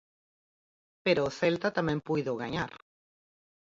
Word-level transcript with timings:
Pero 1.05 1.21
o 1.29 1.33
Celta 1.39 1.69
tamén 1.77 1.99
puido 2.07 2.31
gañar. 2.41 2.71